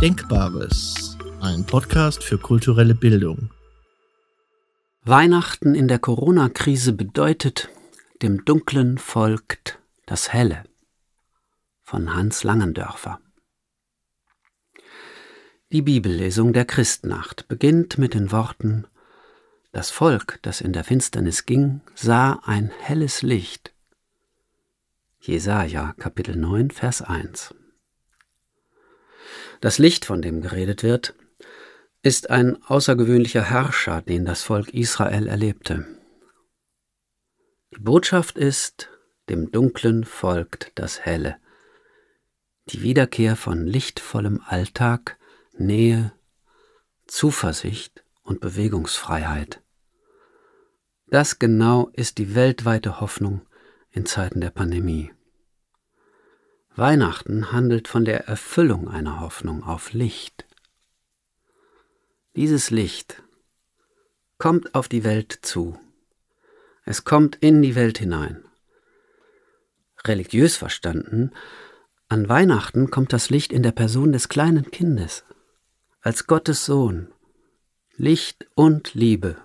Denkbares, 0.00 1.18
ein 1.40 1.66
Podcast 1.66 2.22
für 2.22 2.38
kulturelle 2.38 2.94
Bildung. 2.94 3.50
Weihnachten 5.02 5.74
in 5.74 5.88
der 5.88 5.98
Corona-Krise 5.98 6.92
bedeutet, 6.92 7.68
dem 8.22 8.44
Dunklen 8.44 8.98
folgt 8.98 9.80
das 10.06 10.32
Helle 10.32 10.62
von 11.82 12.14
Hans 12.14 12.44
Langendörfer. 12.44 13.18
Die 15.72 15.82
Bibellesung 15.82 16.52
der 16.52 16.64
Christnacht 16.64 17.48
beginnt 17.48 17.98
mit 17.98 18.14
den 18.14 18.30
Worten 18.30 18.86
Das 19.72 19.90
Volk, 19.90 20.38
das 20.42 20.60
in 20.60 20.72
der 20.72 20.84
Finsternis 20.84 21.44
ging, 21.44 21.80
sah 21.96 22.40
ein 22.44 22.70
helles 22.82 23.22
Licht. 23.22 23.74
Jesaja 25.18 25.92
Kapitel 25.98 26.36
9 26.36 26.70
Vers 26.70 27.02
1 27.02 27.52
Das 29.60 29.78
Licht, 29.78 30.04
von 30.04 30.22
dem 30.22 30.40
geredet 30.40 30.82
wird, 30.82 31.14
ist 32.02 32.30
ein 32.30 32.62
außergewöhnlicher 32.62 33.42
Herrscher, 33.42 34.02
den 34.02 34.24
das 34.24 34.42
Volk 34.42 34.72
Israel 34.72 35.26
erlebte. 35.26 35.86
Die 37.74 37.80
Botschaft 37.80 38.38
ist, 38.38 38.88
dem 39.28 39.50
Dunklen 39.50 40.04
folgt 40.04 40.72
das 40.76 41.00
Helle. 41.00 41.36
Die 42.70 42.82
Wiederkehr 42.82 43.36
von 43.36 43.66
lichtvollem 43.66 44.40
Alltag, 44.46 45.18
Nähe, 45.56 46.12
Zuversicht 47.06 48.04
und 48.22 48.40
Bewegungsfreiheit. 48.40 49.60
Das 51.06 51.38
genau 51.38 51.88
ist 51.94 52.18
die 52.18 52.34
weltweite 52.34 53.00
Hoffnung 53.00 53.40
in 53.90 54.06
Zeiten 54.06 54.40
der 54.40 54.50
Pandemie. 54.50 55.10
Weihnachten 56.74 57.50
handelt 57.50 57.88
von 57.88 58.04
der 58.04 58.28
Erfüllung 58.28 58.88
einer 58.88 59.20
Hoffnung 59.20 59.64
auf 59.64 59.92
Licht. 59.92 60.46
Dieses 62.36 62.70
Licht 62.70 63.22
kommt 64.38 64.74
auf 64.74 64.88
die 64.88 65.02
Welt 65.02 65.36
zu. 65.42 65.78
Es 66.84 67.04
kommt 67.04 67.36
in 67.36 67.62
die 67.62 67.74
Welt 67.74 67.98
hinein. 67.98 68.44
Religiös 70.04 70.56
verstanden, 70.56 71.32
an 72.08 72.28
Weihnachten 72.28 72.90
kommt 72.90 73.12
das 73.12 73.28
Licht 73.28 73.52
in 73.52 73.62
der 73.62 73.72
Person 73.72 74.12
des 74.12 74.28
kleinen 74.28 74.70
Kindes, 74.70 75.24
als 76.00 76.28
Gottes 76.28 76.64
Sohn, 76.64 77.12
Licht 77.96 78.46
und 78.54 78.94
Liebe. 78.94 79.36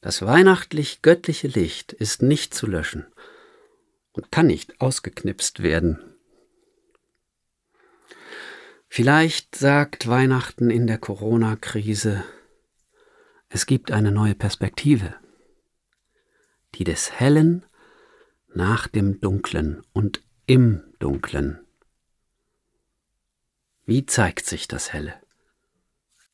Das 0.00 0.22
weihnachtlich 0.22 1.02
göttliche 1.02 1.48
Licht 1.48 1.92
ist 1.92 2.22
nicht 2.22 2.54
zu 2.54 2.68
löschen 2.68 3.06
und 4.16 4.32
kann 4.32 4.46
nicht 4.46 4.80
ausgeknipst 4.80 5.62
werden. 5.62 6.02
Vielleicht 8.88 9.54
sagt 9.54 10.08
Weihnachten 10.08 10.70
in 10.70 10.86
der 10.86 10.98
Corona-Krise, 10.98 12.24
es 13.48 13.66
gibt 13.66 13.90
eine 13.90 14.10
neue 14.10 14.34
Perspektive, 14.34 15.14
die 16.74 16.84
des 16.84 17.12
Hellen 17.12 17.66
nach 18.54 18.88
dem 18.88 19.20
Dunklen 19.20 19.82
und 19.92 20.22
im 20.46 20.82
Dunklen. 20.98 21.60
Wie 23.84 24.06
zeigt 24.06 24.46
sich 24.46 24.66
das 24.66 24.92
Helle? 24.92 25.14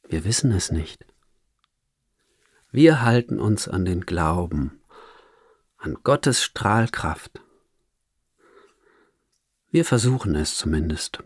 Wir 0.08 0.24
wissen 0.24 0.52
es 0.52 0.70
nicht. 0.70 1.04
Wir 2.70 3.02
halten 3.02 3.40
uns 3.40 3.66
an 3.66 3.84
den 3.84 4.02
Glauben, 4.06 4.80
an 5.78 5.98
Gottes 6.02 6.42
Strahlkraft. 6.44 7.40
Wir 9.72 9.86
versuchen 9.86 10.34
es 10.34 10.54
zumindest. 10.54 11.24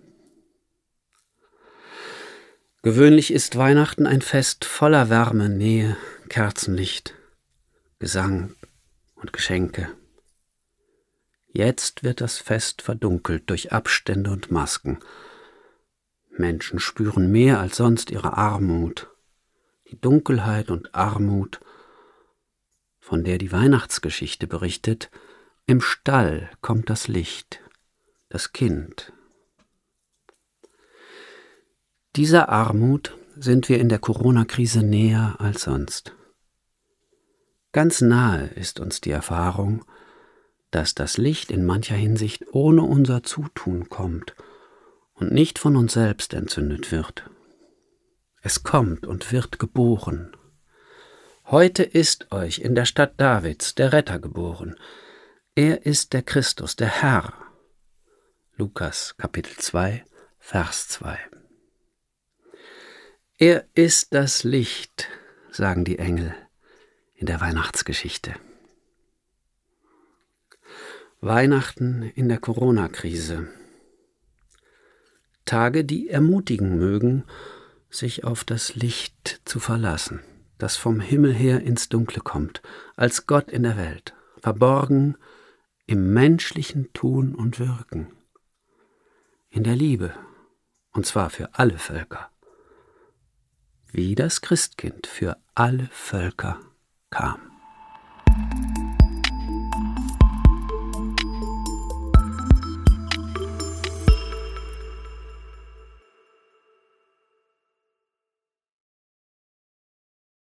Gewöhnlich 2.82 3.32
ist 3.32 3.56
Weihnachten 3.56 4.06
ein 4.06 4.22
Fest 4.22 4.64
voller 4.64 5.10
Wärme, 5.10 5.48
Nähe, 5.48 5.96
Kerzenlicht, 6.28 7.14
Gesang 7.98 8.54
und 9.16 9.32
Geschenke. 9.32 9.88
Jetzt 11.48 12.04
wird 12.04 12.20
das 12.20 12.38
Fest 12.38 12.82
verdunkelt 12.82 13.50
durch 13.50 13.72
Abstände 13.72 14.30
und 14.30 14.52
Masken. 14.52 15.00
Menschen 16.30 16.78
spüren 16.78 17.32
mehr 17.32 17.58
als 17.58 17.78
sonst 17.78 18.12
ihre 18.12 18.34
Armut, 18.34 19.10
die 19.90 20.00
Dunkelheit 20.00 20.70
und 20.70 20.94
Armut, 20.94 21.58
von 23.00 23.24
der 23.24 23.38
die 23.38 23.50
Weihnachtsgeschichte 23.50 24.46
berichtet, 24.46 25.10
im 25.66 25.80
Stall 25.80 26.48
kommt 26.60 26.90
das 26.90 27.08
Licht, 27.08 27.60
das 28.28 28.52
Kind, 28.52 29.12
dieser 32.16 32.48
Armut 32.48 33.14
sind 33.36 33.68
wir 33.68 33.78
in 33.78 33.90
der 33.90 33.98
Corona-Krise 33.98 34.82
näher 34.82 35.36
als 35.38 35.64
sonst. 35.64 36.16
Ganz 37.72 38.00
nahe 38.00 38.46
ist 38.46 38.80
uns 38.80 39.02
die 39.02 39.10
Erfahrung, 39.10 39.84
dass 40.70 40.94
das 40.94 41.18
Licht 41.18 41.50
in 41.50 41.66
mancher 41.66 41.94
Hinsicht 41.94 42.46
ohne 42.52 42.84
unser 42.84 43.22
Zutun 43.22 43.90
kommt 43.90 44.34
und 45.12 45.30
nicht 45.30 45.58
von 45.58 45.76
uns 45.76 45.92
selbst 45.92 46.32
entzündet 46.32 46.90
wird. 46.90 47.28
Es 48.40 48.62
kommt 48.62 49.06
und 49.06 49.30
wird 49.30 49.58
geboren. 49.58 50.34
Heute 51.44 51.82
ist 51.82 52.32
euch 52.32 52.60
in 52.60 52.74
der 52.74 52.86
Stadt 52.86 53.20
Davids 53.20 53.74
der 53.74 53.92
Retter 53.92 54.18
geboren. 54.18 54.74
Er 55.54 55.84
ist 55.84 56.14
der 56.14 56.22
Christus, 56.22 56.76
der 56.76 56.88
Herr. 56.88 57.34
Lukas 58.58 59.14
Kapitel 59.18 59.54
2, 59.54 60.02
Vers 60.38 60.88
2. 60.88 61.18
Er 63.36 63.66
ist 63.74 64.14
das 64.14 64.44
Licht, 64.44 65.10
sagen 65.50 65.84
die 65.84 65.98
Engel 65.98 66.34
in 67.16 67.26
der 67.26 67.42
Weihnachtsgeschichte. 67.42 68.34
Weihnachten 71.20 72.02
in 72.02 72.30
der 72.30 72.38
Corona-Krise. 72.38 73.46
Tage, 75.44 75.84
die 75.84 76.08
ermutigen 76.08 76.78
mögen, 76.78 77.24
sich 77.90 78.24
auf 78.24 78.42
das 78.42 78.74
Licht 78.74 79.42
zu 79.44 79.60
verlassen, 79.60 80.22
das 80.56 80.78
vom 80.78 81.00
Himmel 81.00 81.34
her 81.34 81.60
ins 81.60 81.90
Dunkle 81.90 82.22
kommt, 82.22 82.62
als 82.96 83.26
Gott 83.26 83.50
in 83.50 83.64
der 83.64 83.76
Welt, 83.76 84.14
verborgen 84.40 85.18
im 85.84 86.14
menschlichen 86.14 86.90
Tun 86.94 87.34
und 87.34 87.60
Wirken, 87.60 88.15
in 89.56 89.64
der 89.64 89.74
Liebe, 89.74 90.12
und 90.92 91.06
zwar 91.06 91.30
für 91.30 91.54
alle 91.54 91.78
Völker 91.78 92.30
wie 93.96 94.14
das 94.14 94.42
Christkind 94.42 95.06
für 95.06 95.38
alle 95.54 95.88
Völker 95.90 96.60
kam. 97.08 97.45